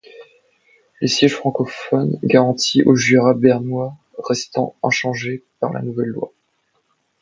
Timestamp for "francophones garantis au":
1.35-2.95